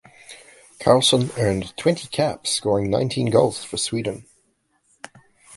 Carlsson 0.79 1.29
earned 1.37 1.77
twenty 1.77 2.07
caps, 2.07 2.49
scoring 2.49 2.89
nineteen 2.89 3.29
goals, 3.29 3.63
for 3.63 3.77
Sweden. 3.77 4.25